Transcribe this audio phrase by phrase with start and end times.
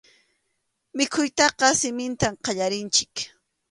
[0.97, 3.13] Mikhuytaqa siminta qallarinchik.